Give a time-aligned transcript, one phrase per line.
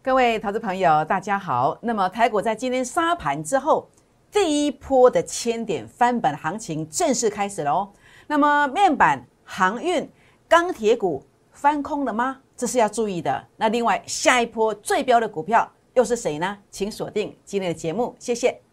[0.00, 1.76] 各位投资朋友，大家好。
[1.82, 3.88] 那么台股在今天杀盘之后，
[4.30, 7.92] 第一波的千点翻本行情正式开始喽。
[8.28, 10.08] 那么面板、航运、
[10.48, 12.40] 钢铁股翻空了吗？
[12.56, 13.44] 这是要注意的。
[13.56, 16.56] 那另外下一波最标的股票又是谁呢？
[16.70, 18.67] 请锁定今天的节目，谢谢。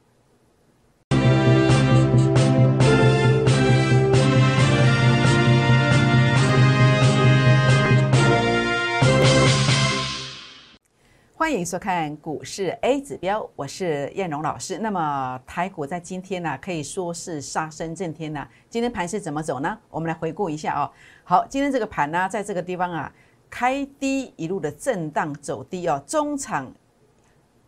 [11.45, 14.79] 欢迎收看股市 A 指标，我是燕荣老师。
[14.79, 18.47] 那么台股在今天呢，可以说是杀声震天呐。
[18.67, 19.77] 今天盘是怎么走呢？
[19.91, 20.89] 我们来回顾一下哦。
[21.23, 23.13] 好，今天这个盘呢，在这个地方啊，
[23.47, 26.73] 开低一路的震荡走低哦，中场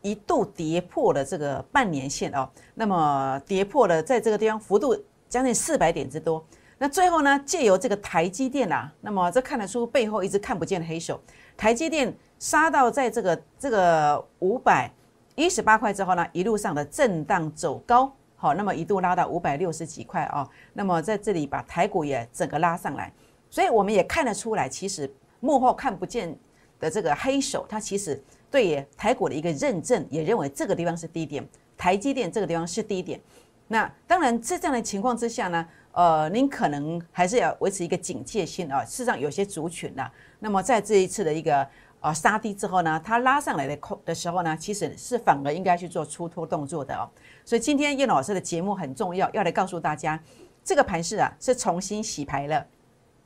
[0.01, 2.49] 一度跌破了这个半年线哦。
[2.73, 4.97] 那么跌破了，在这个地方幅度
[5.29, 6.43] 将近四百点之多。
[6.79, 11.21] 那最后呢，借由这个台积电啊，那么这看得出背后一直看不见的黑手，
[11.55, 12.11] 台积电。
[12.39, 14.91] 杀到在这个这个五百
[15.35, 23.11] 一十八块之后呢，一路上的震荡走高，好，那么一度拉到五百六十几块啊，那么在这里把台股也整个拉上来，
[23.49, 26.35] 所以我们也看得出来，其实幕后看不见
[26.79, 33.19] 的这个黑手，它其实对于台股的一个认证，也认为这个地方是低点，台积电这个地方是低点。
[33.67, 38.85] 那当然在这样的情况之下呢，呃，您可能还是要维持一个警戒心啊。
[38.85, 41.67] 事实上，有些族群呢，那么在这一次的一个。
[42.07, 47.09] 啊，杀低之后呢，它拉上来的空的时候呢，其实是反而应该去做出脱动作的哦。
[47.43, 50.17] 所以今天叶老师的节目很重要，要来告诉大家，
[50.63, 52.65] 这个盘势啊是重新洗牌了，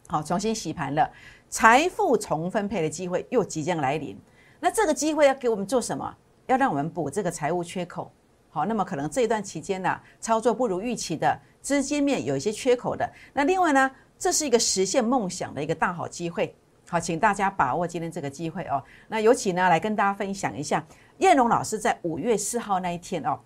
[0.08, 1.08] 好，重新洗盘了，
[1.48, 4.18] 财富重分配的机会又即将来临。
[4.60, 6.16] 那这个机会要给我们做什么？
[6.48, 8.12] 要让我们补这个财务缺口。
[8.50, 13.08] 好，那么可能这一段期间呢，操作不如预期的，资金面有一些缺口的。
[13.32, 16.56] 那另外呢，这是一个实现梦想的一个大好机会。
[16.92, 18.84] 好，请大家把握今天这个机会哦。
[19.08, 20.84] 那尤其呢，来跟大家分享一下，
[21.20, 23.40] 燕龙老师在五月四号那一天哦，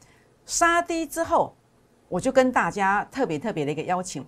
[0.47, 1.55] 杀低之后，
[2.09, 4.25] 我就跟大家特别特别的一个邀请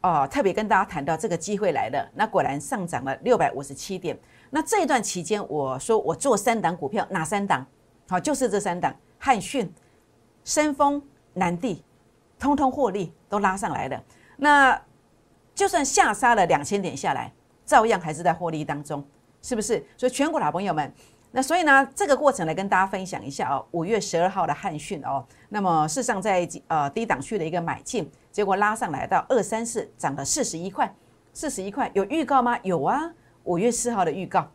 [0.00, 2.10] 哦，特别跟大家谈到这个机会来了。
[2.14, 4.18] 那果然上涨了六百五十七点。
[4.48, 7.66] 那这一段期间，我说我做三档股票，哪三档？
[8.08, 9.70] 好，就是这三档：汉讯、
[10.42, 11.02] 深丰、
[11.34, 11.84] 南地，
[12.38, 14.02] 通通获利都拉上来了。
[14.38, 14.82] 那
[15.54, 17.30] 就算下杀了两千点下来。
[17.64, 19.04] 照样还是在获利当中，
[19.42, 19.84] 是不是？
[19.96, 20.92] 所以全国老朋友们，
[21.32, 23.64] 那所以呢，这个过程来跟大家分享一下哦。
[23.72, 30.94] 五月十二号的汉讯哦，那么事实上在呃低档区的一个买进，结果拉上来到二三四，涨了四十一块，
[31.32, 32.58] 四十一块有预告吗？
[32.62, 33.12] 有啊，
[33.44, 34.48] 五月四号的预告，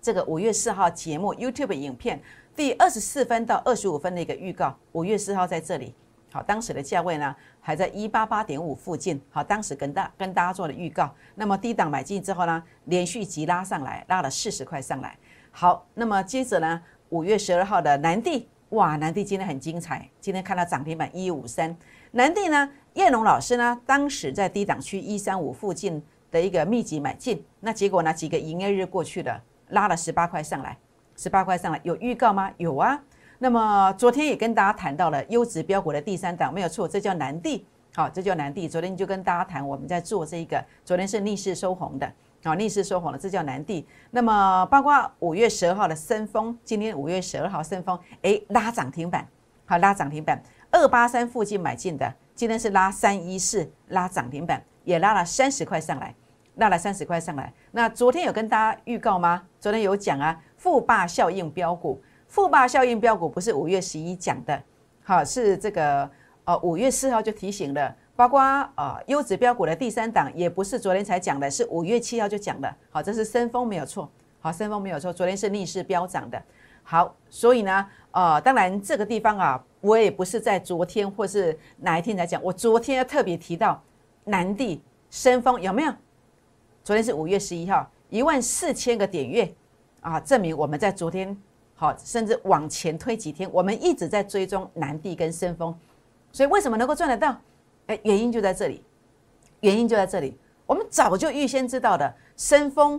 [0.00, 2.22] 这个五月四号节目 YouTube 影片
[2.54, 5.94] 第二十四分到二十五分的一个预告，五月四号在这里。
[6.34, 9.22] 好，当时的价位呢还在一八八点五附近。
[9.30, 11.08] 好，当时跟大跟大家做了预告。
[11.36, 15.16] 那么低档买进之后呢，连续急拉上来，拉了四十块上来。
[15.52, 21.76] 好，那么接着呢，五月十二号的南地，哇，南地今天很精彩，今天看到涨停板一五三。
[22.10, 26.02] 南地呢，叶龙老师呢，当时在低档区一三五附近
[26.32, 30.76] 的一个密集买进，那结果呢，几个营业日过去了，拉了十八块上来，
[31.14, 32.50] 十八块上来，有预告吗？
[32.56, 33.00] 有啊。
[33.38, 37.66] 那么昨天也跟大家谈到了优质标股的第三档，没有错，这叫南地。
[37.96, 38.68] 好，这叫南地。
[38.68, 42.12] 昨天就跟大家谈，我们在做这个，昨天是逆势收红的，
[42.42, 43.86] 好，逆势收红的，这叫南地。
[44.10, 49.24] 那么包括五月十二号的深丰，今天五月十二号深丰，哎，拉涨停板，
[49.64, 56.12] 好，拉涨停板，二八三附近买进的，今天是拉三一四，拉涨停板，也拉了三十块上来，
[56.56, 57.52] 拉了三十块上来。
[57.70, 59.44] 那昨天有跟大家预告吗？
[59.60, 62.02] 昨天有讲啊，富霸效应标股。
[62.34, 64.60] 富霸效应标股不是五月十一讲的，
[65.04, 66.10] 好是这个
[66.42, 68.40] 呃五月四号就提醒了，包括
[68.74, 76.42] 呃优质标股的第三档也不是昨天才讲的，是五月七号就讲的，好这是升风没有错，好升风没有错，昨天是逆势飙涨的，
[76.82, 83.80] 好所以呢呃当然这个地方啊我也不是在昨天或是哪一天来讲，我昨天要特别提到
[84.24, 85.94] 南地升风有没有？
[86.82, 89.54] 昨天是五月十一号一万四千个点月
[90.00, 91.40] 啊，证明我们在昨天。
[91.84, 95.78] 好，甚至往前推几天，我们一直在追踪南地跟深丰，
[96.32, 97.38] 所以为什么能够赚得到？
[97.88, 98.82] 哎，原因就在这里，
[99.60, 100.34] 原因就在这里。
[100.64, 102.98] 我们早就预先知道的，深丰、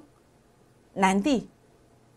[0.93, 1.49] 南地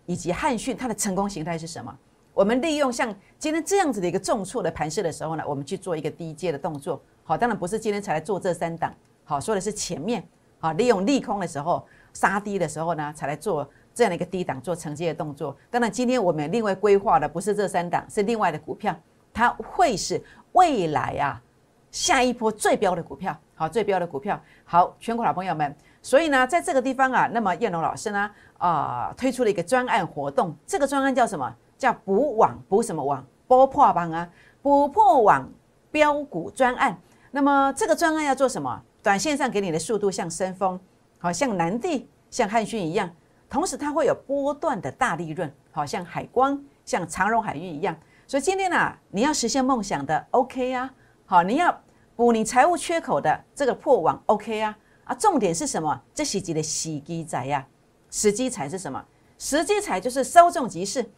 [0.05, 1.99] 以及汉讯，它的成功形态是什么？
[2.35, 7.01] 我们利用像今天这样子的一个重挫的盘势的时候呢，我们去做一个低阶的动作。
[7.25, 8.95] 好，当然不是今天才来做这三档，
[9.25, 10.23] 好，说的是前面，
[10.59, 13.67] 好，利用利空的时候杀低的时候呢，才来做。
[13.99, 18.95] 这样的一个低档做承接的动作，当然今天我们另外规划的不是这三档，是另外的股票，
[19.35, 20.23] 它会是
[20.53, 21.43] 未来啊
[21.91, 23.37] 下一波最标的股票。
[23.57, 24.41] 好，最标的股票。
[24.65, 31.53] 好，全国老朋友们，所以呢，在这个地方啊，那么燕龙老师呢，啊，推出了一个专案活动，这个专案叫什么？
[31.77, 33.27] 叫补网补什么网？
[33.49, 34.31] 波破网啊，
[34.63, 35.51] 补破网
[35.91, 36.97] 标股专案。
[37.33, 38.81] 那么这个专案要做什么？
[39.03, 40.79] 短线上给你的速度像升风，
[41.19, 43.11] 好像南地、像汉讯一样，
[43.49, 47.97] 同时它会有波段的大利润，好像海光、像长荣海运一样。
[48.27, 50.91] 所以今天呢，你要实现梦想的 OK 呀，
[51.25, 51.81] 好，你要
[52.15, 55.99] 补你财务缺口的这个破网 OK 呀，啊，重点是什么？
[56.13, 57.67] 这是几的洗机仔呀？
[58.11, 59.03] 时机财是什么？
[59.39, 61.11] 时机财就是稍纵即逝。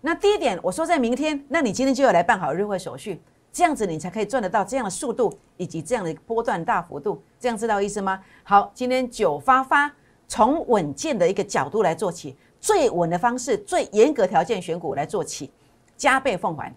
[0.00, 3.22] 那第一点，我说在明天，那你今天就要来办好入会手续，
[3.52, 8.20] 这样子你才可以赚得到这样的速度以及这样的波段大幅度，这样知道意思吗？
[8.42, 9.92] 好，今天九发发
[10.30, 15.50] 从稳健的一个角度来做起，最稳的方式，最严格条件选股来做起。
[15.96, 16.72] 加倍奉还，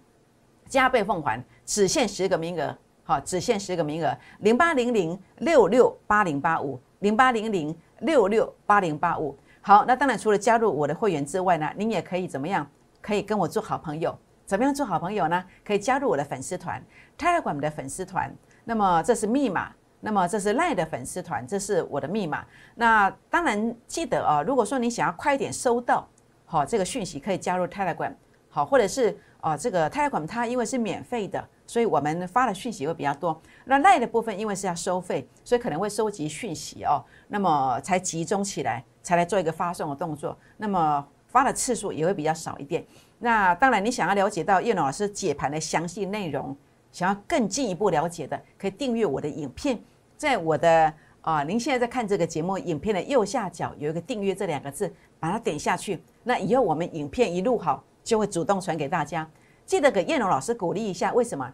[0.68, 4.12] 加倍奉还，只限十个名额，好，只限十个名额。
[4.40, 9.38] 零八零零六六八零八五，零八零零六六八零八五。
[9.60, 12.68] 好，那当然除了加入我的会员之外呢，您也可以怎么样？
[13.00, 14.18] 可以跟我做好朋友。
[14.44, 15.44] 怎么样做好朋友呢？
[15.64, 16.84] 可以加入我的粉丝团
[17.16, 18.34] ，Telegram 的粉丝团。
[18.64, 19.72] 那么这是密码，
[20.04, 22.44] 那么这是赖的粉丝团，这是我的密码。
[22.74, 26.06] 那当然记得啊，如果说你想要快一点收到
[26.44, 28.12] 好这个讯息，可以加入 Telegram。
[28.50, 33.40] 好，或者是啊，这个 Telegram 它因为是免费的，所以我们发的讯息会比较多。
[33.64, 40.38] 那赖的部分因为是要收费，所以可能会收集讯息哦，那么才集中起来，才来做一个发送的动作。
[40.58, 42.84] 那么发的次数也会比较少一点。
[43.18, 46.56] 那当然，你想要了解到叶老师解盘的详细内容，
[46.92, 49.82] 想要更进一步了解的，可以订阅我的影片，
[50.24, 54.90] 在我的啊，您现在在看这个节目影片的右下角有一个订阅这两个字，
[55.20, 56.02] 把它点下去。
[56.22, 57.84] 那以后我们影片一录好。
[58.04, 59.26] 就会主动传给大家，
[59.64, 61.10] 记得给叶龙老师鼓励一下。
[61.14, 61.50] 为什么？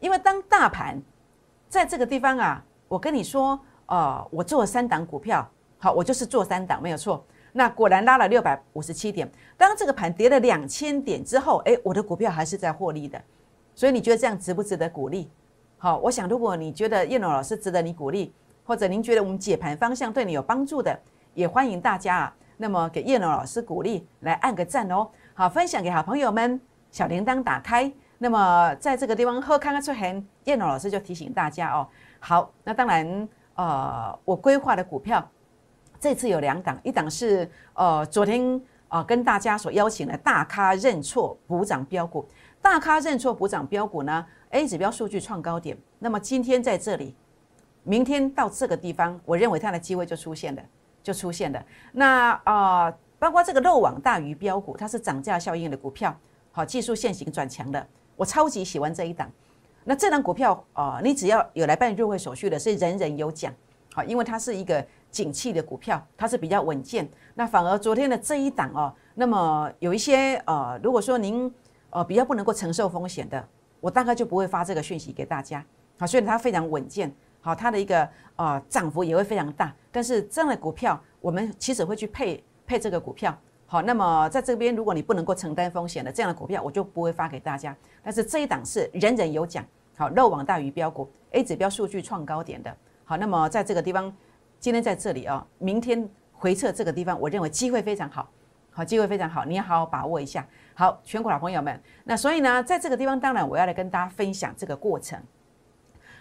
[0.00, 1.00] 因为当大盘
[1.68, 3.56] 在这个地方啊，我跟你说，
[3.86, 7.24] 呃，我做了三档股票，好，我就是做三档没有错。
[7.52, 9.30] 那果然拉了六百五十七点。
[9.56, 13.22] 当这个盘跌了两千点之后，诶，我的股票还是在获利的。
[13.76, 15.30] 所以你觉得这样值不值得鼓励？
[15.84, 18.32] 好，我想如果你觉得叶龙老师值得你鼓励，
[18.64, 20.98] 或者您觉得我们解盘方向对你有帮助的，
[21.34, 25.06] 也欢迎大家啊，那么给叶龙老师鼓励，来按个赞哦。
[25.34, 26.58] 好，分享给好朋友们，
[26.90, 27.92] 小铃铛打开。
[28.16, 31.86] 那么在这个地方喝看看出痕，叶龙老师就提醒大家哦。
[32.18, 35.22] 好，那当然，呃，我规划的股票
[36.00, 38.58] 这次有两档，一档是呃昨天
[38.88, 42.26] 啊跟大家所邀请的大咖认错补涨标股，
[42.62, 45.78] 大咖认错补涨标股呢，A 指标数据创高点。
[45.98, 47.14] 那么今天在这里，
[47.84, 50.62] 明天到这个地方，我认为它的机会就出现了，
[51.02, 51.64] 就出现了。
[51.92, 52.94] 那啊。
[53.16, 56.14] 包括这个漏网大鱼标股，它是涨价效应的股票，
[56.52, 57.86] 好，技术线型转强的，
[58.16, 59.30] 我超级喜欢这一档。
[59.84, 63.50] 那这档股票啊，你只要有来办入会手续的，是人人有奖，
[63.94, 67.08] 好，因为它是一个景气的股票，它是比较稳健。
[67.34, 71.50] 那反而昨天的这一档哦，那么有一些呃，如果说您
[71.90, 73.48] 呃比较不能够承受风险的，
[73.84, 75.64] 我大概就不会发这个讯息给大家。
[75.98, 79.74] 好，所以它非常稳健，好，它的一个呃涨幅也会非常大。
[79.92, 82.42] 但是这样的股票，我们其实会去配。
[82.66, 87.76] 配这个股票好，那么在这边如果你不能够承担风险的这样的股票，我就不会发给大家。
[88.02, 89.62] 但是这一档是人人有奖，
[89.98, 94.10] 好，漏网大鱼标股，A 指标数据创高点的，好，那么在这个地方，
[94.58, 98.30] 今天在这里啊，明天回撤这个地方，我认为机会非常好，
[98.76, 100.44] 好，机会非常好，你要好好把握一下。
[100.74, 105.16] 好，全国老朋友们，那所以呢，在这个地方，当然我要来跟大家分享这个过程。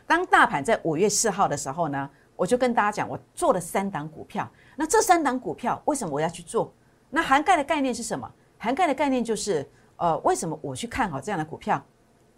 [0.05, 4.47] 当大盘在五月四号的时候呢，我就跟大家讲，我做了三档股票。
[4.75, 6.71] 那这三档股票为什么我要去做？
[7.09, 8.31] 那涵盖的概念是什么？
[8.59, 9.67] 涵盖的概念就是，
[9.97, 11.83] 呃，为什么我去看好这样的股票，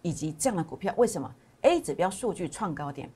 [0.02, 1.30] 以及这样的股票为什么
[1.62, 3.10] A 指标数据创高点，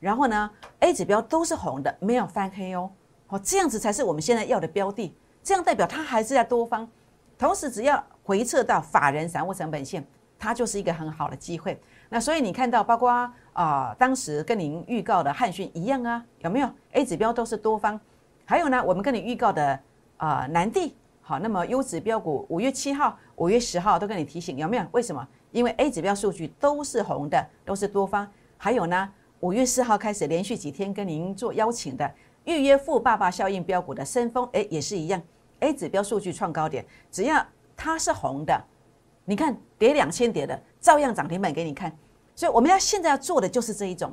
[0.00, 2.90] 然后呢 A 指标都是红的，没有翻黑哦，
[3.26, 5.14] 好，这样子才是我们现在要的标的，
[5.46, 6.88] 这样代表它还是在多方，
[7.38, 10.04] 同时只要回撤到法人散户成本线，
[10.40, 11.80] 它就是一个很好的机会。
[12.08, 18.00] 那所以你看到，包括啊，当时跟您预告的汉讯一样啊，有没有 A 指标都是多方？
[18.44, 19.78] 还有呢，我们跟你预告的
[20.16, 24.84] 啊，南地好，那么优质标股五月七号、五月十号都跟你提醒，有没有？
[24.90, 25.24] 为什么？
[25.52, 28.28] 因为 A 指标数据都是红的，都是多方。
[28.56, 32.12] 还有呢，五月四号开始连续几天跟您做邀请的
[32.42, 35.22] 预约富爸爸效应标股的升峰，哎，也是一样
[35.60, 37.44] ，A 指标数据创高点，只要
[37.76, 38.64] 它是红的，
[39.24, 41.96] 你看跌两千点的，照样涨停板给你看。
[42.34, 44.12] 所以我们要现在要做的就是这一种，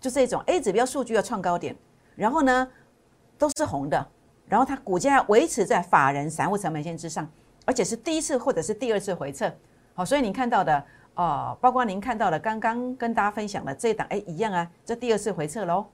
[0.00, 1.76] 就这一种 A 指标数据要创高点，
[2.16, 2.68] 然后呢？
[3.38, 4.08] 都是红的，
[4.46, 7.28] 然后它股价维持在法人散户成本线之上，
[7.64, 9.52] 而且是第一次或者是第二次回撤，
[9.94, 10.84] 好，所以您看到的
[11.14, 15.84] 啊，包括您看到的刚刚跟大家分享的这一档，哎，一样啊，这第二次回撤喽，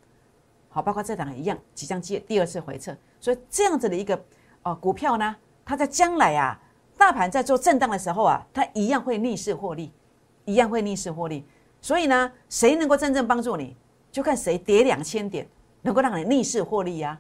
[0.69, 4.23] 好，包括这档一样，即将接第二次回撤，所以这样子的一个
[4.69, 5.35] 呃股票呢，
[5.65, 6.59] 它在将来啊，
[6.97, 9.91] 大盘在做震荡的时候啊，它一样会逆势获利，
[10.45, 11.45] 一样会逆势获利。
[11.81, 13.75] 所以呢，谁能够真正帮助你，
[14.13, 15.47] 就看谁跌两千点
[15.81, 17.19] 能够让你逆势获利呀？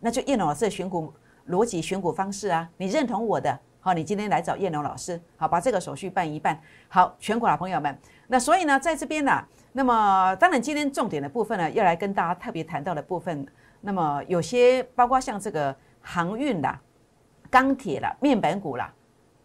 [0.00, 1.12] 那就叶老师的选股
[1.50, 6.58] 逻辑、选股方式啊，你认同我的，好，你今天来找叶龙老师，好，把这个手续办一办。
[6.88, 13.46] 好，全国的朋友们，那所以呢，在这边呢，那么当然今天重点的部分呢，要来跟大家特别谈到的部分，
[13.80, 16.80] 那么有些包括像这个航运啦、
[17.50, 18.92] 钢铁啦、面板股啦，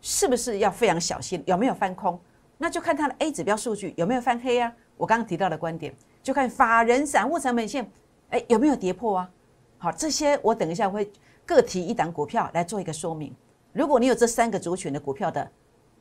[0.02, 1.44] 是不是要非常小心？
[1.46, 2.20] 有没有翻空？
[2.58, 4.72] 那就看它的 A 指标数据有没有翻黑啊？
[4.96, 7.90] 我刚刚提到的观点，就看法人散户成本线，
[8.30, 9.30] 哎有没有跌破啊？
[9.78, 11.12] 好，这些我等一下会
[11.46, 13.36] 各提一档股票来做一个说明。
[13.74, 15.52] 如果你有这三个族群的股票的，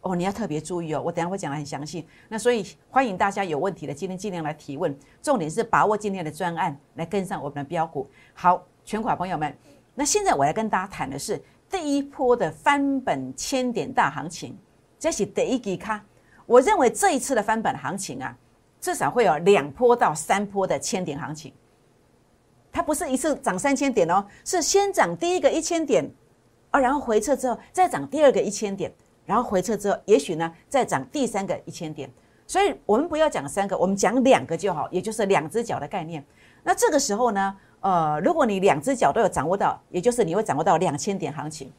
[0.02, 1.02] 哦，你要特别注意哦。
[1.02, 2.06] 我等下会讲的很详细。
[2.28, 8.08] 那所以欢迎大家有问题的今天尽量来提问，重点是把握今天的专案来跟上我们的标股。
[8.34, 9.56] 好，全款朋友们，
[9.94, 14.56] 那现在我要跟大家谈的是第一波的翻本千点大行情，
[14.98, 16.02] 这是第一级卡。
[16.46, 18.36] 我认为这一次的翻本行情啊，
[18.80, 21.52] 至少会有两波到三波的千点行情。
[22.70, 26.10] 它不是一次涨三千点哦，是先涨第一个一千点，
[26.70, 28.90] 啊，然后回撤之后再涨第二个一千点，
[29.26, 32.10] 然后回撤之后，也许呢再涨第三个一千点。
[32.46, 36.24] 所以我们不要讲三个，我们讲两个就好，也就是两只脚的概念。
[36.62, 41.70] 那这个时候呢，呃，如果你两只脚都有掌握到，也就是你会掌握到两千点行情。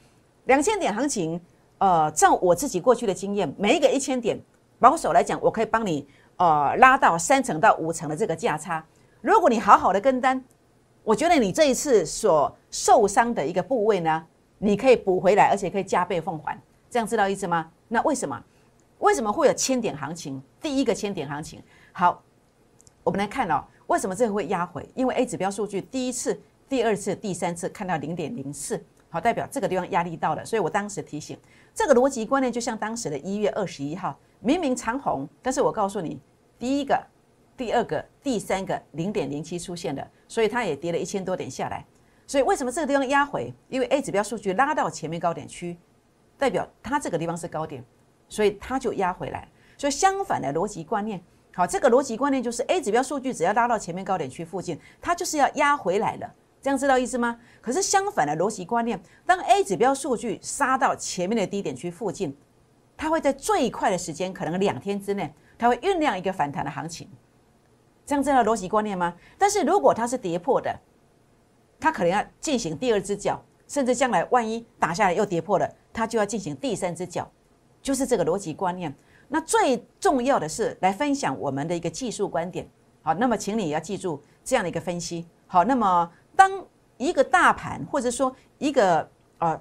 [0.46, 1.42] 两千点行情，
[1.80, 4.40] 呃，照我自己过去的经验，每一个一千点。
[4.80, 8.86] 保守来讲，我可以帮你呃拉到三成到五成的这个价差。
[9.22, 10.44] 如果你好好的跟单，
[11.04, 14.26] 我觉得你这一次所受伤的一个部位呢，
[14.58, 16.60] 你可以补回来，而且可以加倍奉还。
[16.90, 17.72] 这样知道意思吗？
[17.88, 18.44] 那为什么？
[19.00, 20.42] 为什么会有千点行情？
[20.62, 22.22] 第一个千点行情，好，
[23.04, 24.88] 我们来看哦，为什么这个会压回？
[24.96, 30.46] 因为 A 指标数据第一次、第二次、第三次看到零点零四，好，代表这个地方压力到了。
[30.46, 31.38] 所以我当时提醒，
[31.74, 34.18] 这个逻辑观念就像当时的一月二十一号。
[34.46, 36.20] 明明长红，但是我告诉你，
[36.60, 37.02] 第一个、
[37.56, 41.86] 第二个、第三个零点零七出现了，所以它也跌了一千多点下来。
[42.28, 43.54] 所以为什么这个地方压回？
[43.70, 45.78] 因为 A 指标数据拉到前面高点区，
[46.38, 47.82] 代表它这个地方是高点，
[48.28, 49.48] 所以它就压回来。
[49.78, 51.24] 所以相反的逻辑观念，
[51.56, 56.34] 好，这个逻辑观念就是 A 指标数据只要拉到前面高点区附近，它就是要压回来了。
[56.62, 57.40] 这样知道意思吗？
[57.62, 62.36] 可是相反的逻辑观念，当 A 指标数据杀到前面的低点区附近。
[62.96, 67.10] 它会在最快的时间，可能两天之内，它会酝酿一个反弹的行情，
[68.06, 69.16] 这样知道逻辑观念吗？
[69.38, 70.80] 但是如果它是跌破的，
[71.80, 77.30] 它可能要进行第二只脚，甚至将来万一打下来又跌破了，它就要进行第三只脚，
[77.82, 78.96] 就是这个逻辑观念。
[79.34, 82.70] 那最重要的是来分享我们的一个技术观点。
[83.02, 85.26] 好，那么请你要记住这样的一个分析。
[85.48, 86.64] 好，那么当
[86.98, 89.10] 一个大盘或者说一个
[89.40, 89.60] 呃。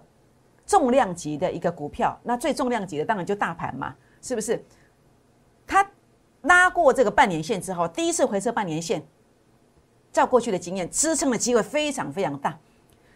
[0.64, 4.64] 重量级的一个股票，那最重量级的当然就大盘嘛，是不是？
[5.66, 5.86] 它
[6.42, 9.04] 拉过这个半年线之后，第一次回撤半年线，
[10.12, 12.56] 照过去的经验，支撑的机会非常非常大。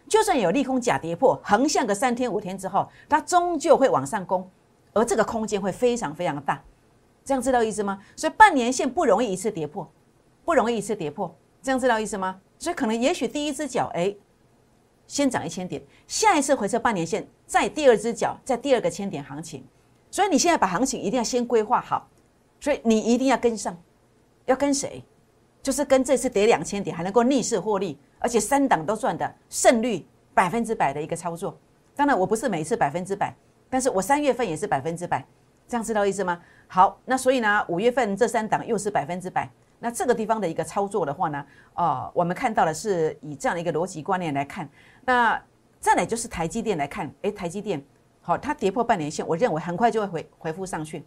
[0.08, 4.50] 就算有利空假跌破，横向个三天五天之后，它终究会往上攻，
[4.97, 6.62] 而这个空间会非常非常大。
[7.23, 8.00] 这样知道意思吗？
[8.17, 9.87] 所以半年线不容易一次跌破，
[10.45, 11.37] 不容易一次跌破。
[11.61, 12.41] 这样知道意思吗？
[12.59, 14.15] 所以可能也许第一只脚，哎。
[15.07, 19.65] 先涨一千点，下一次回撤半年线，再第二只脚，再第二个千点行情。
[20.11, 22.09] 所以你现在把行情一定要先规划好，
[22.59, 23.76] 所以你一定要跟上，
[24.47, 25.05] 要跟谁？
[25.62, 31.57] 就是跟这次跌两千点还能够逆势获利，而且三档都赚的胜率百分之百的一个操作。
[31.95, 33.33] 当然我不是每一次百分之百，
[33.68, 35.25] 但是我三月份也是百分之百，
[35.66, 36.40] 这样知道意思吗？
[36.68, 39.49] 好，那所以呢，五月份这三档又是百分之百。
[39.78, 44.68] 那这个地方的一个操作的话呢，呃，我们看到的是以这样的一个逻辑观念来看。
[45.04, 45.40] 那
[45.78, 47.85] 再来就是台积电来看，诶，台积电
[48.23, 51.04] 好，它跌破半年线，我认为很快就会回回复上去，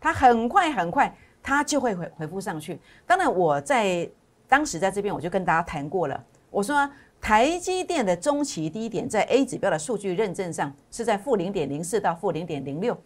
[0.00, 2.80] 它很快很快它就会回回复上去。
[3.06, 4.10] 当然我在
[4.48, 12.96] 当时在这边我就跟大家谈过了，我说台积电的中期低点在 A 指标的数据认证上是在负零点零四到负零点零六，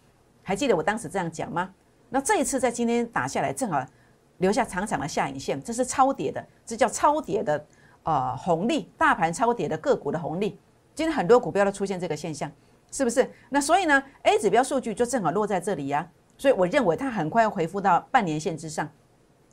[0.41, 1.73] 还记得我当时这样讲吗？
[2.09, 3.83] 那这一次在今天打下来，正好
[4.37, 7.65] 留下长长的下影线，这是超跌的，这叫超跌的。
[8.05, 10.59] 呃，红利大盘超跌的个股的红利，
[10.93, 12.51] 今天很多股票都出现这个现象，
[12.91, 13.25] 是不是？
[13.47, 16.05] 那所以呢，A 指标数据就正好落在这里呀，
[16.37, 18.89] 所以我认为它很快要回复到半年线之上，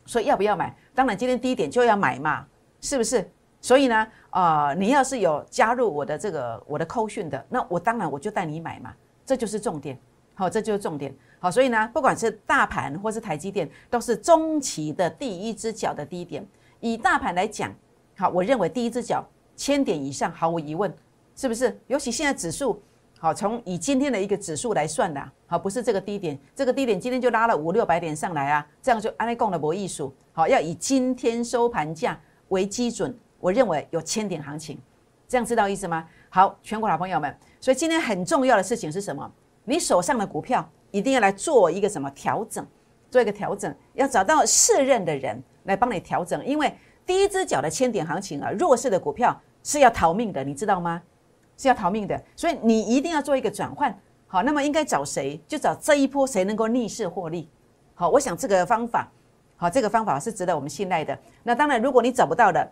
[0.04, 0.76] 所以要不要买？
[0.96, 2.44] 当然今天低点就要买嘛，
[2.80, 3.30] 是不是？
[3.60, 8.92] 所以呢，呃，你要是有加入我的这个我的扣讯的，那我当然我就带你买嘛，
[9.24, 9.98] 这就是重点，
[10.34, 16.46] 好，这就是重点，好，所以呢，不管是大盘或是台积电，都是中期的第一只脚的低点，
[16.80, 17.72] 以大盘来讲。
[18.16, 19.24] 好，我认为第一只脚
[19.56, 20.92] 千点以上毫无疑问，
[21.34, 21.78] 是不是？
[21.86, 22.82] 尤其现在指数
[23.18, 34.78] 好，从以今天的一个指数来算的，好，不是这个低点，这个低点今天就拉了五六百点上来啊，这样就安利共的博艺术，好，要以今天收盘价为基准，我认为有千点行情，
[35.26, 36.06] 这样知道意思吗？
[36.28, 39.28] 好，全国老朋友们，所以今天很重要的事情是什么？
[39.64, 42.64] 你手上的股票一定要来做一个什么调整？
[43.10, 46.72] 做一个调整，要找到适任的人来帮你调整，因为。
[47.06, 51.02] 第一只脚的千点行情啊，弱势的股票是要逃命的，你知道吗？
[51.56, 53.92] 是要逃命的，所以你一定要做一个转换。
[54.28, 55.40] 好，那么应该找谁？
[55.48, 57.48] 就找这一波谁能够逆势获利。
[57.94, 59.10] 好，我想这个方法，
[59.56, 61.18] 好，这个方法是值得我们信赖的。
[61.42, 62.70] 那当然，如果你找不到的，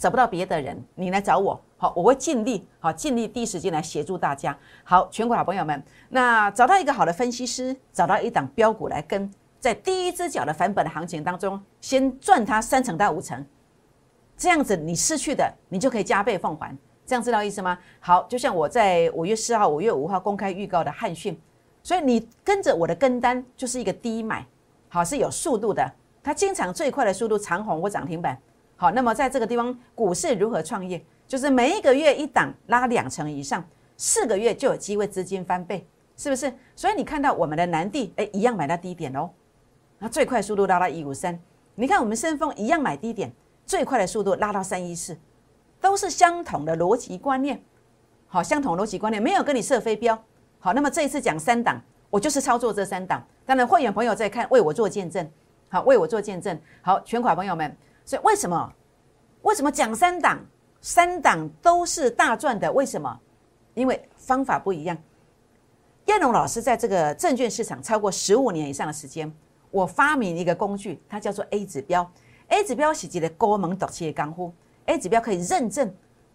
[0.00, 1.60] 找不到别的人，你来找我。
[1.76, 4.56] 好，我会尽力，好，尽力第一时间来协助大家。
[4.82, 13.44] 好，全国好朋友们，那找到一个好的分析师，找到一档标股来跟，在第一只脚的反本的行情当中，先赚它三成到五成。
[14.38, 16.74] 这样子，你失去的，你就可以加倍奉还。
[17.04, 17.78] 这样知道意思吗？
[18.00, 21.38] 好，就像我在五月四号、五月五号公开预告的汉讯，
[21.82, 24.46] 所以你跟着我的跟单就是一个低买，
[24.88, 25.92] 好是有速度的。
[26.22, 28.38] 它经常最快的速度长红或涨停板。
[28.80, 31.04] 好，那么在这个地方，股市如何创业？
[31.28, 33.62] 就是每一个月一档拉两成以上，
[33.98, 36.50] 四个月就有机会资金翻倍，是不是？
[36.74, 39.28] 所以你看到我们的南地，哎，一样买到低点哦，
[39.98, 41.38] 那最快速度拉到一五三。
[41.74, 43.30] 你看我们深丰一样买低点。
[43.66, 45.14] 最快的速度拉到三一四，
[45.78, 47.62] 都是相同的逻辑观念，
[48.28, 50.18] 好，相同逻辑观念，没有跟你设飞镖，
[50.58, 55.30] 好，那么这一次讲三档，我就是操作这三档，当然会员朋友在看，为我做见证，
[55.68, 58.72] 好，为我做见证，好，全款朋友们，所以为什么，
[59.42, 60.38] 为什么讲三档，
[60.80, 62.70] 三档都是大赚的？
[62.72, 63.20] 为什么？
[63.74, 64.96] 因为方法不一样。
[66.06, 69.32] 燕龙老师在这个证券市场超过十五年以上的时间，
[69.70, 72.10] 我发明一个工具，它叫做 A 指标。
[72.48, 74.52] A 指标是一个高门独起的功夫
[74.86, 75.94] ，A 指标可以认证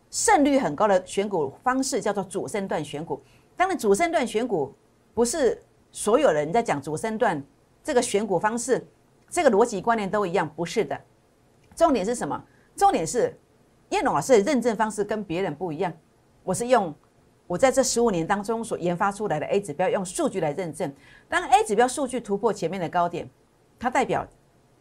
[0.10, 3.22] 胜率很高的选股方式，叫做主升段选股。
[3.58, 4.74] 当然，主升段选股
[5.14, 7.44] 不是所有人在讲主升段
[7.84, 8.88] 这个选股方式，
[9.30, 10.98] 这个逻辑观念都一样，不是的。
[11.76, 12.42] 重点是什么？
[12.76, 13.38] 重点是
[13.90, 15.92] 叶龙老师的认证方式跟别人不一样。
[16.44, 16.94] 我是用
[17.48, 20.94] 我在这十五年当中所研发出来的 A 指标，用数据来认证。
[21.28, 23.30] 当 A 指标数据突破前面的高点，
[23.78, 24.26] 它代表。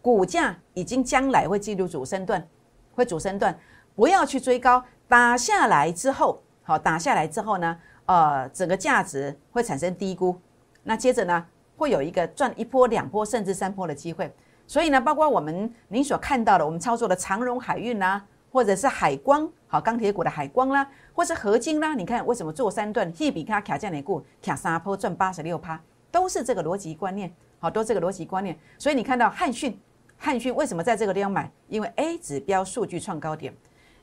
[0.03, 2.47] 股价已经将来会进入主升段，
[2.95, 3.59] 会主升段，
[3.95, 10.39] 不要去追高，打下来之后，好，打下来之后呢，呃，整个价值会产生低估，
[10.83, 11.47] 那接着呢，
[11.79, 14.31] 会有一个赚一波、两波甚至三波的机会。
[14.67, 28.59] 所以呢，包括我们您所看到的，我们操作的长荣海运啦，或者是海光，好，钢铁股的海光啦，或是合金啦，你看为什么做三段，一比卡卡价内股卡三波赚八十六趴，都是这个逻辑观念，好，都这个逻辑观念。
[28.79, 29.79] 所以你看到汉讯。
[30.17, 31.51] 汉讯为什么在这个地方买？
[31.69, 33.53] 因为 A 指标数据创高点，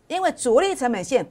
[0.08, 1.26] 因为主力成本线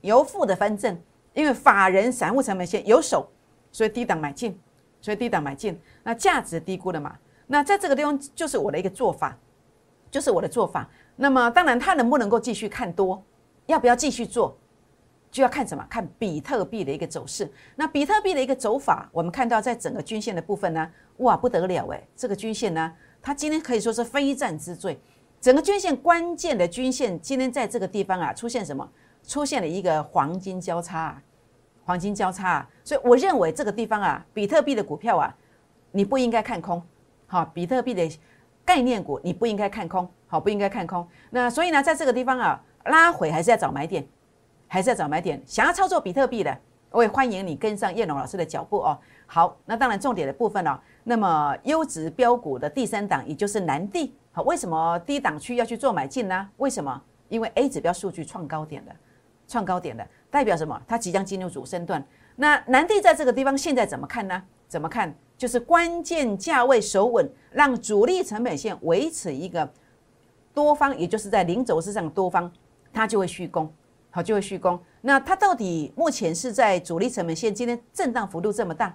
[0.00, 0.98] 由负的分正，
[1.34, 3.28] 因为法人散户成本线有手，
[3.70, 4.58] 所以低档买进，
[5.00, 7.16] 所以低档买进，那价值低估了嘛？
[7.48, 9.36] 那在这个地方就是我的一个做法，
[10.10, 10.88] 就是我的做法。
[11.16, 13.20] 那么当然，它能不能够继续看多，
[13.66, 14.56] 要不要继续做，
[15.30, 15.84] 就要看什么？
[15.90, 17.50] 看比特币的一个走势。
[17.74, 22.92] 那比特币的一个走法，我们看到在整个均线的部分呢，哇，不得了诶，这个均线呢。
[23.20, 25.00] 它今天可以说是非战之罪，
[25.40, 28.88] 整个均线关键的均线今天在这个地方啊出现什么？
[29.26, 31.20] 出现了一个黄金交叉，
[31.84, 32.48] 黄金交叉。
[32.48, 35.36] 啊，所以我认为这个地方啊，比特币的股票啊，
[35.90, 36.80] 你不应该看空。
[37.28, 38.18] 好，比特币的
[38.64, 40.08] 概念股你不应该看空。
[40.26, 41.06] 好，不应该看空。
[41.30, 44.06] 那所以呢，在这个地方啊，拉回还是要找买点，
[44.66, 45.40] 还是要找买点。
[45.46, 46.58] 想要操作比特币的，
[46.90, 48.98] 我也欢迎你跟上叶龙老师的脚步哦。
[49.26, 50.80] 好，那当然重点的部分呢。
[51.04, 56.48] 那么优质标股的第三档，也就是南地，好，为什么低档区要去做买进呢？
[56.58, 57.00] 为什么？
[57.28, 58.92] 因为 A 指标数据创高点的，
[59.46, 60.78] 创高点的，代表什么？
[60.86, 62.02] 它即将进入主升段。
[62.36, 64.42] 那南地在这个地方现在怎么看呢？
[64.66, 65.14] 怎么看？
[65.38, 69.72] 就是关键价位守稳，让主力成本线维持一个
[70.52, 72.52] 多方，也就是在零轴之上多方，
[72.92, 73.72] 它就会续攻，
[74.10, 74.78] 好，就会续攻。
[75.00, 78.86] 那它到底目前是在主力成本线今天震荡幅度这么大？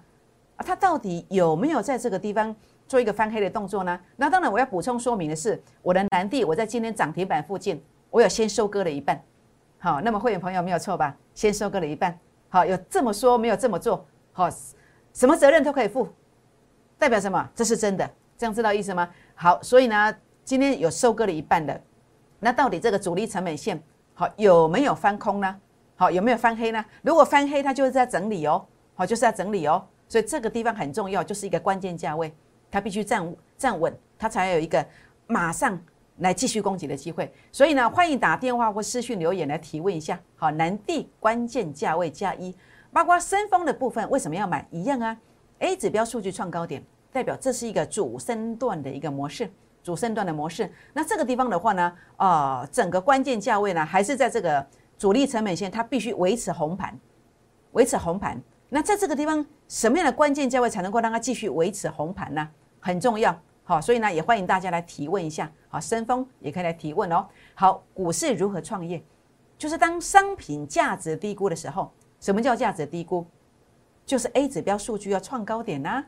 [0.57, 2.53] 啊，它到底有没有在这个地方
[2.89, 3.97] 做一个翻黑的动作呢？
[4.17, 9.19] 那当然，我要补充说明的是，我的南地我在今天涨停板附近，我有先收割了一半。
[9.79, 11.15] 好，那么会员朋友没有错吧？
[11.33, 12.19] 先收割了一半。
[12.49, 14.05] 好，有这么说没有这么做？
[14.33, 14.49] 好，
[15.13, 16.07] 什么责任都可以负，
[16.97, 17.49] 代表什么？
[17.53, 19.09] 这是真的，这样知道意思吗？
[19.35, 21.81] 好，所以呢，今天有收割了一半的，
[22.39, 23.81] 那到底这个主力成本线
[24.13, 25.55] 好有没有翻空呢？
[25.95, 26.83] 好，有没有翻黑呢？
[27.01, 28.65] 如果翻黑，它就是在整理哦。
[28.95, 29.85] 好，就是在整理哦。
[30.07, 32.33] 所以这个地方很重要，就是一个关键价位，
[32.69, 34.85] 它必须站站稳，它才有一个
[35.27, 35.79] 马上
[36.17, 37.31] 来继续攻击的机会。
[37.51, 40.19] 所以呢，欢迎打电话或私讯留言来提问一下。
[40.35, 42.55] 好，南地关键价位加一，
[42.91, 44.67] 包括深丰的部分为什么要买？
[44.69, 45.17] 一样啊
[45.63, 49.49] ，A 指标数据创高点，代表这是一个主升段的一个模式。
[49.81, 54.65] 主升段的模式，那这个地方的话呢，啊，整个关键价位呢，还是在这个
[54.97, 56.97] 主力成本线，它必须维持红盘，
[57.73, 58.41] 维持红盘。
[58.69, 62.47] 那在这个地方，什么样的关键价位才能够让它继续维持红盘呢？
[62.79, 67.27] 很重要，好，所以呢，也欢迎大家来提问一下，好，深丰也可以来提问哦。
[67.53, 69.03] 好，股市如何创业？
[69.57, 73.25] 就是当商品价值低估的时候，什么叫价值低估？
[74.05, 76.03] 就是 A 指标数据要创高点呐，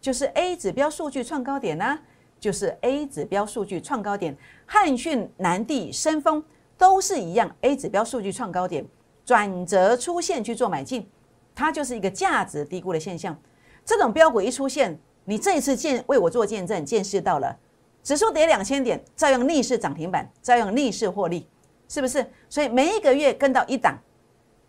[0.00, 1.98] 就是 A 指标数据创高点呐。
[2.40, 6.42] 就是 A 指标数据创高点，汉讯、南地、深丰
[6.76, 8.84] 都是一样，A 指标数据创高点
[9.24, 11.08] 转折出现去做买进，
[11.54, 13.40] 它就是一个价值低估的现象。
[13.84, 17.56] 这种标股一出现，你这一次见为我做见证，见识到了
[18.02, 21.46] 指数跌两千点，照样逆势涨停板，照样逆势获利，
[21.88, 22.28] 是不是？
[22.48, 23.96] 所以每一个月跟到一档，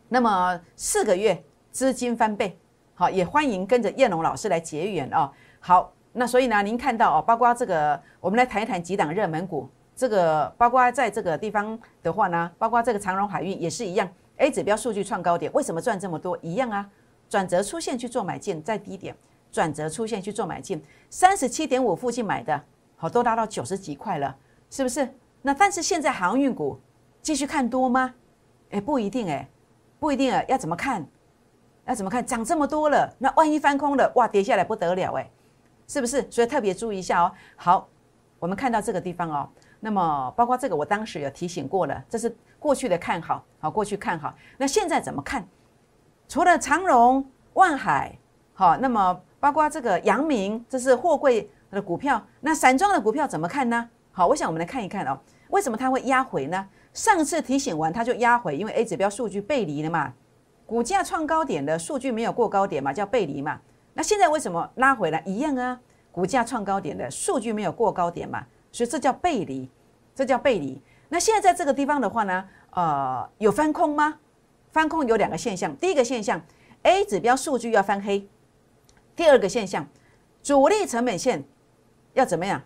[0.09, 2.55] 那么四个月资金翻倍，
[2.93, 5.31] 好，也欢迎跟着燕龙老师来结缘哦。
[5.59, 5.91] 好。
[6.15, 9.67] 那所以呢，您看到哦，包括这个，我们来谈一谈几档热门股。
[9.95, 16.37] 这个包括在这个地方的话呢，包括这个长荣海运也是一样，A 指标数据创高点，为什么赚这么多？
[16.43, 16.87] 一样啊，
[17.27, 19.15] 转折出现去做买进，在低点
[19.51, 20.79] 转折出现去做买进，
[21.09, 22.63] 三十七点五附近买的，
[22.95, 24.35] 好都达到九十几块了，
[24.69, 25.11] 是不是？
[25.41, 26.79] 那但是现在航运股
[27.23, 28.13] 继续看多吗？
[28.69, 29.49] 哎，不一定哎，
[29.99, 31.03] 不一定啊，要怎么看？
[31.85, 32.25] 那怎么看？
[32.25, 35.29] 涨这么多了，那万一翻空了，哇，跌下来不得了哎。
[35.85, 36.25] 是不是？
[36.31, 37.31] 所以特别注意一下哦。
[37.57, 37.87] 好，
[38.39, 39.49] 我们看到这个地方哦。
[39.81, 44.33] 那么包括这个，我当时有提醒过了，这是过去的看好，好过去看好。
[44.57, 45.45] 那现在怎么看？
[46.29, 48.17] 除了长荣、万海，
[48.53, 52.25] 好，那么包括这个阳明，这是货柜的股票。
[52.39, 53.89] 那散装的股票怎么看呢？
[54.13, 55.19] 好，我想我们来看一看哦。
[55.49, 56.65] 为什么它会压回呢？
[56.93, 60.13] 上次提醒完它就压回，因为 A 指标数据背离了嘛，
[60.65, 63.59] 股价创高点的数据没有过高点嘛，叫背离嘛。
[63.93, 65.79] 那现在为什么拉回来一样啊？
[66.11, 69.69] 股价创高点的数据没有过高点嘛，所以这叫背离，
[70.15, 70.81] 这叫背离。
[71.09, 74.19] 那现在在这个地方的话呢，呃，有翻空吗？
[74.71, 76.41] 翻空有两个现象，第一个现象
[76.83, 78.27] ，A 指标数据要翻黑；
[79.15, 79.87] 第二个现象，
[80.41, 81.43] 主力成本线
[82.13, 82.61] 要怎么样？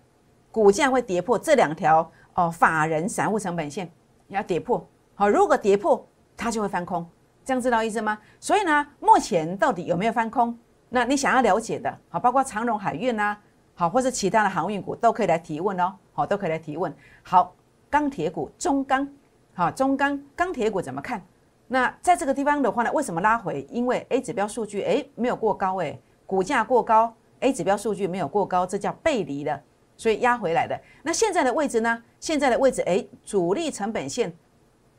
[0.51, 3.91] 股价会跌破这两条哦，法人散户成本线
[4.29, 4.87] 要跌破。
[5.15, 6.07] 好，如果跌破，
[6.37, 7.05] 它就会翻空，
[7.47, 8.19] 这样知道意思吗？
[8.41, 10.59] 所以呢，目前到底有没有翻空？
[10.89, 13.37] 那你想要了解的，好，包括长荣海运呐，
[13.73, 16.93] 好，或是其他的航运股都可以来提问哦，好，都可以来提问。
[17.23, 17.55] 好，
[17.89, 19.07] 钢铁股中钢，
[19.53, 21.25] 好，中钢钢铁股怎么看？
[21.69, 23.65] 那在这个地方的话呢，为什么拉回？
[23.71, 29.63] 因为 A 指标数据诶没有过高诶，股价过高，A 指标数据没有过高，这叫背离的，
[29.95, 30.77] 所以压回来的。
[31.01, 32.03] 那现在的位置呢？
[32.19, 34.35] 现在的位置诶，主力成本线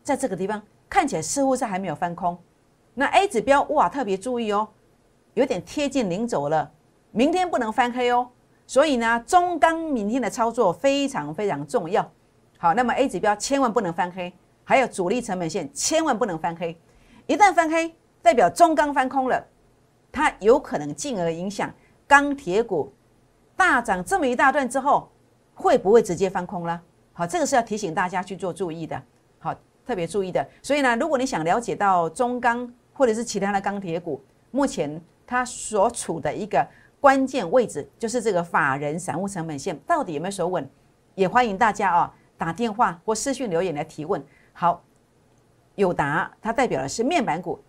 [0.03, 2.37] 在这个地方看起来似乎是还没有翻空。
[2.95, 4.69] 那 A 指标哇，特别注意哦。
[5.35, 6.71] 有点贴近零轴了，
[7.13, 8.29] 明天不能翻黑哦。
[8.67, 12.11] 所以呢，中钢明天的操作非常非常重要。
[12.59, 14.33] 好，那么 A 指标千万不能翻黑，
[14.65, 16.77] 还有主力成本线千万不能翻黑。
[17.27, 19.47] 一旦翻黑，代表中钢翻空了，
[20.11, 21.73] 它有可能进而影响
[22.07, 22.93] 钢铁股
[23.57, 25.09] 大涨这么一大段之后，
[25.55, 26.83] 会不会直接翻空了？
[27.13, 29.01] 好，这个是要提醒大家去做注意的。
[29.89, 30.47] 特别注意的。
[30.63, 35.03] 所以呢，如果你想了解到中钢或者是其他的钢铁股，目前。
[35.31, 36.67] 它所处的一个
[37.03, 40.67] 关键位置，就是这个法人散户成本线到底有没有守稳？
[41.15, 44.25] 也欢迎大家啊打电话或私讯留言来提问。
[44.55, 44.83] 好，
[45.75, 47.61] 友达它代表的是面板股，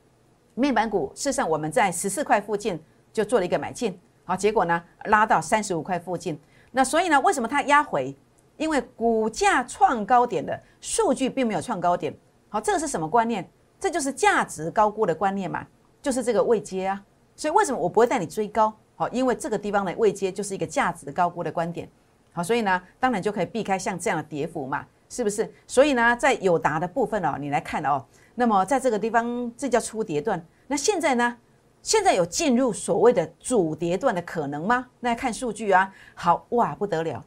[0.55, 6.39] 面板股事实上我们在十四块附近就做了一个买进，好，结果呢拉到三十五块附近。
[6.71, 8.15] 那所以呢，为什么它压回？
[8.59, 12.13] 因为股价创高点的数据并没有创高点。
[12.49, 13.49] 好，这个是什么观念？
[13.79, 15.65] 这就是价值高估的观念嘛，
[16.01, 17.01] 就是这个位阶啊。
[17.37, 18.73] 所以为什么我不会带你追高？
[18.97, 21.89] 好，因为这个地方的位阶就是一个价值高估的观点。
[22.33, 25.49] 好，所以呢，当然就可以避开像这样的跌幅嘛，是不是？
[25.65, 28.03] 所以呢，在友达的部分哦，你来看哦，
[28.35, 30.45] 那么在这个地方，这叫初跌段。
[30.67, 31.37] 那现在呢，
[31.81, 34.87] 现在有进入所谓的主跌段的可能吗？
[34.99, 37.23] 那看数据啊，好哇，不得了。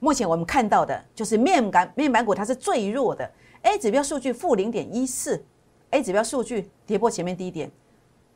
[0.00, 3.30] 目前我们看到的就是面板面板股它是最弱的
[3.62, 5.42] ，A 指标数据负零点一四
[5.90, 7.70] ，A 指标数据跌破前面低点。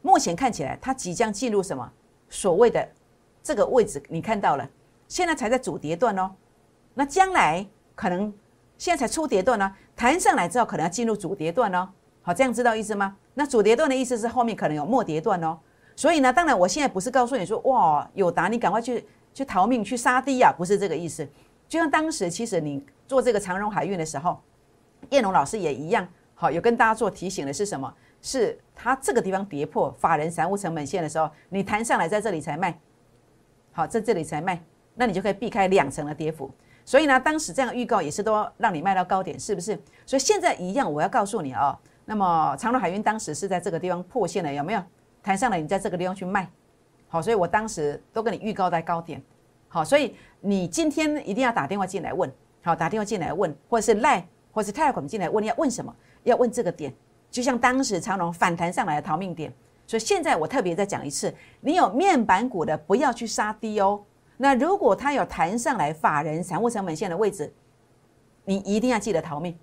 [0.02, 1.90] 目前看起来，它即将进入什么
[2.28, 2.86] 所谓的
[3.42, 4.02] 这个位置？
[4.08, 4.68] 你看到了，
[5.08, 6.30] 现在才在主跌段哦。
[6.92, 8.32] 那将来可能
[8.76, 11.88] 现在才初跌段呢，弹上来之后可能要进入主跌段哦。
[12.20, 13.16] 好，这样知道意思吗？
[13.32, 15.58] 那主跌段的意思是后面可能有末跌段哦。
[15.96, 21.26] 所以呢，当然我现在不是告诉你说哇，有答你赶快去去逃命去杀低啊，不是这个意思，
[21.74, 24.40] 就像当时其实你做这个长荣海运的时候，
[25.10, 26.06] 叶龙老师也一样，
[26.36, 27.92] 好有跟大家做提醒的是什么？
[28.22, 32.78] 是它这个地方跌破法人财务成本线的时候，你弹上来在这里才卖，
[33.72, 34.62] 好在这里才卖，
[34.94, 36.48] 那你就可以避开两成的跌幅。
[36.84, 39.76] 所以呢，当时这样预告也是都让你卖到高点，是不是？
[40.06, 41.76] 所以现在一样，我要告诉你哦。
[42.04, 44.82] 那么长荣海运当时是在这个地方破线了，有没有？
[45.24, 46.48] 弹上来，你在这个地方去卖，
[47.08, 49.20] 好，所以我当时都跟你预告在高点，
[49.74, 52.32] 好，所以你今天一定要打电话进来问，
[52.62, 55.92] 好，打电话进来问，或者是赖，或者是泰管进来问，要问什么？
[56.22, 56.94] 要问这个点，
[57.28, 59.52] 就像当时长隆反弹上来的逃命点。
[59.84, 64.00] 所以现在我特别再讲一次，你有面板股的不要去杀低哦。
[64.36, 67.52] 那如果它有弹上来法人散户成本线的位置，
[68.44, 69.58] 你一定要记得逃命。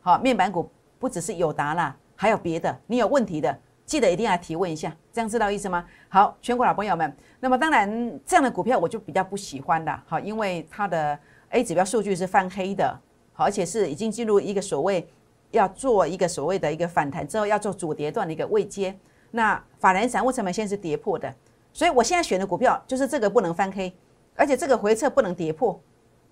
[0.00, 5.84] 好，面板股不只是友达啦，还有别的，你有问题的，记得一定要提问一下，这样知道意思吗？
[6.08, 11.18] 好，全国老朋友们，那么当然这样的股票我就比较不喜欢的，好，因为它的
[11.50, 12.98] A 指标数据是翻黑的，
[13.34, 15.06] 而且是已经进入一个所谓
[15.50, 18.96] 要做一个所谓的一个反弹之后要做主跌段的一个位阶，
[19.30, 21.34] 那法人散户成本线是跌破的，
[21.72, 23.94] 所以我现在选的股票就是这个不能翻黑。
[24.36, 25.80] 而且这个回撤不能跌破，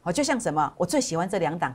[0.00, 0.74] 好，就像什么？
[0.76, 1.72] 我最喜欢这两档，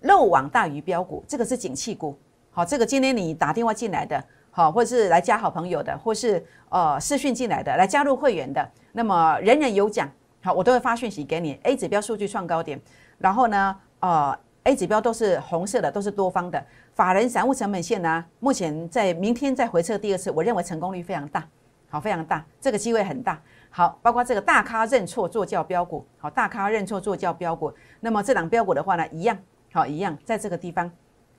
[0.00, 2.18] 漏网大鱼标股，这个是景气股，
[2.50, 4.20] 好，这个今天你打电话进来的，
[4.56, 10.08] 好，或是来加好朋友的，或是呃视讯进来的，来加入会员的，那么人人有奖，
[10.44, 11.58] 好，我都会发讯息给你。
[11.64, 12.80] A 指标数据创高点，
[13.18, 16.64] 然后呢，呃，A 指标都是红色的，都是多方的，
[16.94, 21.44] 法人散户成本线呢，目前在明天再回撤第二次，我认为成功率非常大，
[21.90, 23.42] 好，非常大，这个机会很大。
[23.70, 27.72] 好，包括这个大咖认错做教标股，好，大咖认错做教标股。
[27.98, 29.36] 那么这档标股的话呢，一样，
[29.72, 30.88] 好，一样，在这个地方，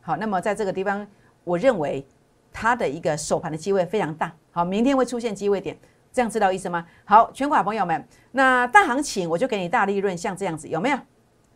[0.01, 1.07] 好，那么在这个地方，
[1.45, 2.05] 我认为
[2.57, 5.77] 它的一个首盘的机会非常大，好，明天会出现机会点，
[6.13, 6.85] 这样知道意思吗？
[7.03, 10.97] 好，全款朋友们，那大行情我就给你大利润，像这样子有没有？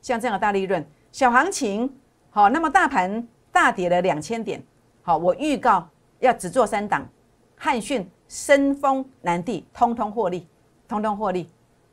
[0.02, 1.90] 像这样的大利润，小行情，
[2.30, 4.62] 好，那么大盘大跌了两千点，
[5.02, 5.88] 好，我预告
[6.20, 7.08] 要只做三档，
[7.56, 10.46] 汉讯、深丰、南地，通通获利。
[10.90, 11.48] 通通获利，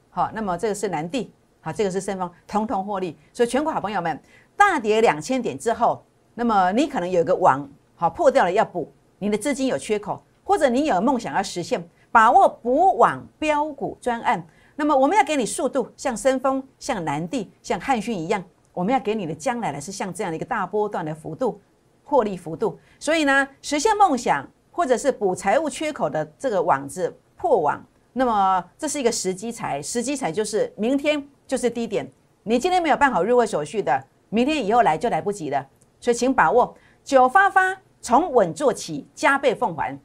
[0.09, 3.15] 好，那么这个是南地，好，这个是深丰，通通获利。
[3.31, 4.19] 所以全国好朋友们，
[4.57, 14.47] 大跌两千点之后，那么你可能有一个网，好破掉了要补，你的资金有缺口，或者你有梦想要实现，把握补网标股专案。
[14.75, 21.61] 那么我们要给你速度，像深丰、像南地、像汉讯一样，我们要给你的将来呢是像这样的一个大波段的幅度
[22.05, 22.79] 获利幅度。
[22.99, 27.83] 所以呢，实现梦想或者是补财务缺口的这个网子破网。
[28.13, 32.11] 那么这是一个时机财，时机财就是明天就是低点，
[32.43, 35.67] 你今天没有办好入会手续的，明天以后来就来不及了，
[36.01, 36.75] 所以请把握
[37.05, 39.99] 九发发，从稳做起，加倍奉还，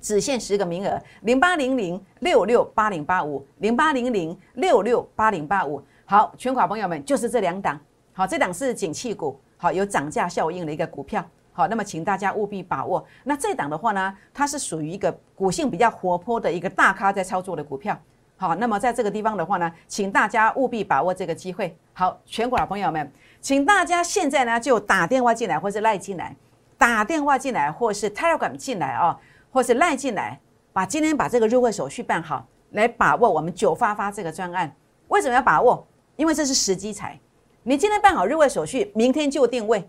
[0.00, 5.80] 只限十个名额，零八零零六六八零八五，零八零零六六八零八五。
[6.06, 7.78] 好，全款朋友们就是这两档，
[8.12, 11.24] 好，这档是景气股，好有涨价效应的一个股票。
[11.52, 13.06] 好，那么请大家务必把握。
[13.22, 17.96] 那这档的话呢，它是属于一个股性比较活泼的一个大咖在操作的股票。
[18.36, 21.76] 好，那么在这个地方的话呢，请大家务必把握这个机会。
[21.92, 23.08] 好，全国老朋友们，
[23.40, 26.34] 请大家现在呢就打电话进来，或是赖进来，
[26.78, 29.18] 打电话进来，或是 Telegram 进来啊，
[29.50, 30.40] 或是赖进来，
[30.72, 34.74] 把今天把这个入会手续办好，来把握我们九发发这个专案。
[35.08, 35.86] 为什么要把握？
[36.16, 37.18] 因为这是时机财。
[37.62, 39.88] 你今天办好入会手续，明天就定位。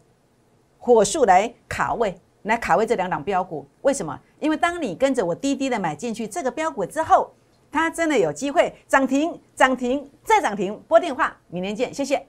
[0.77, 4.17] 火速来卡位，来卡位这两档标股，为什么？
[4.39, 7.33] 因为当你跟着我滴滴的买进去这个标股之后，
[7.71, 10.81] 它真的有机会涨停、涨停再涨停。
[10.87, 12.25] 拨电话，明天见，谢谢。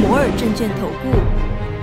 [0.00, 1.43] 摩尔证券投顾